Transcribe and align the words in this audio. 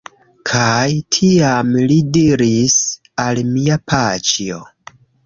Kaj 0.51 0.85
tiam 1.17 1.69
li 1.91 1.97
diris 2.17 2.79
al 3.27 3.43
mia 3.51 3.79
paĉjo: 3.93 4.65